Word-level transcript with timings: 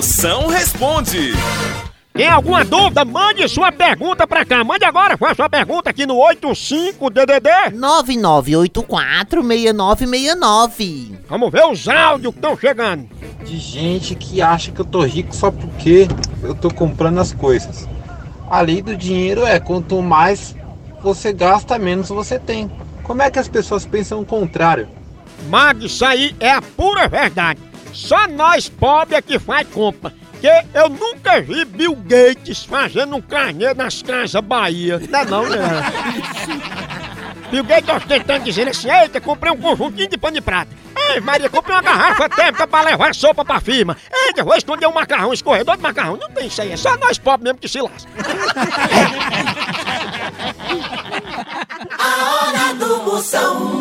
Moção 0.00 0.46
responde. 0.46 1.34
Tem 2.14 2.26
alguma 2.26 2.64
dúvida? 2.64 3.04
Mande 3.04 3.46
sua 3.50 3.70
pergunta 3.70 4.26
pra 4.26 4.46
cá. 4.46 4.64
Mande 4.64 4.82
agora, 4.86 5.14
faça 5.18 5.34
sua 5.34 5.46
pergunta 5.50 5.90
aqui 5.90 6.06
no 6.06 6.14
85DDD 6.16 7.72
9984-6969. 8.80 11.12
Vamos 11.28 11.52
ver 11.52 11.66
os 11.66 11.86
áudios 11.86 12.32
que 12.32 12.38
estão 12.38 12.56
chegando. 12.56 13.10
De 13.44 13.58
gente 13.58 14.14
que 14.14 14.40
acha 14.40 14.72
que 14.72 14.80
eu 14.80 14.86
tô 14.86 15.02
rico 15.04 15.36
só 15.36 15.50
porque 15.50 16.08
eu 16.42 16.54
tô 16.54 16.70
comprando 16.72 17.18
as 17.18 17.34
coisas. 17.34 17.86
A 18.50 18.62
lei 18.62 18.80
do 18.80 18.96
dinheiro 18.96 19.44
é 19.46 19.60
quanto 19.60 20.00
mais 20.00 20.56
você 21.02 21.30
gasta, 21.30 21.78
menos 21.78 22.08
você 22.08 22.38
tem. 22.38 22.70
Como 23.02 23.20
é 23.20 23.30
que 23.30 23.38
as 23.38 23.48
pessoas 23.48 23.84
pensam 23.84 24.18
o 24.18 24.24
contrário? 24.24 24.88
Mag, 25.50 25.84
isso 25.84 26.02
aí 26.06 26.34
é 26.40 26.50
a 26.52 26.62
pura 26.62 27.06
verdade. 27.06 27.68
Só 27.92 28.26
nós 28.28 28.68
pobres 28.68 29.18
é 29.18 29.22
que 29.22 29.38
faz 29.38 29.66
compra. 29.68 30.12
Porque 30.30 30.48
eu 30.72 30.88
nunca 30.88 31.40
vi 31.42 31.64
Bill 31.66 31.94
Gates 31.96 32.64
fazendo 32.64 33.14
um 33.16 33.20
carnê 33.20 33.74
nas 33.74 34.02
casas 34.02 34.40
Bahia. 34.42 35.00
Não 35.10 35.20
é 35.20 35.24
não, 35.26 35.48
né? 35.48 35.58
Bill 37.50 37.64
Gates 37.64 37.88
ó, 37.90 37.98
tentando 38.00 38.44
dizer 38.44 38.66
assim, 38.68 38.88
eita, 38.90 39.20
comprei 39.20 39.52
um 39.52 39.56
conjuntinho 39.56 40.08
de 40.08 40.16
pano 40.16 40.34
de 40.34 40.40
prata. 40.40 40.70
Ei, 41.12 41.20
Maria, 41.20 41.50
comprei 41.50 41.74
uma 41.74 41.82
garrafa 41.82 42.28
térmica 42.28 42.66
pra 42.66 42.82
levar 42.82 43.12
sopa 43.14 43.44
pra 43.44 43.60
firma. 43.60 43.96
Eita, 44.28 44.44
vou 44.44 44.54
esconder 44.56 44.86
um 44.86 44.92
macarrão, 44.92 45.30
um 45.30 45.32
escorredor 45.32 45.76
de 45.76 45.82
macarrão. 45.82 46.16
Não 46.16 46.30
tem 46.30 46.46
isso 46.46 46.62
aí, 46.62 46.72
é 46.72 46.76
só 46.76 46.96
nós 46.96 47.18
pobres 47.18 47.42
mesmo 47.44 47.58
que 47.58 47.68
se 47.68 47.80
lasca. 47.80 48.08
A 51.98 52.08
hora 52.08 52.74
do 52.74 52.96
moção. 53.10 53.79